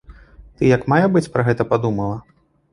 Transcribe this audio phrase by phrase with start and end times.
[0.55, 2.19] Ты як мае быць пра гэта падумала?